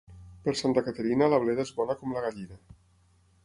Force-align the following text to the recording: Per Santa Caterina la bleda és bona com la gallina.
Per 0.47 0.53
Santa 0.61 0.83
Caterina 0.87 1.29
la 1.35 1.39
bleda 1.45 1.67
és 1.69 1.75
bona 1.83 1.99
com 2.03 2.17
la 2.19 2.27
gallina. 2.29 2.61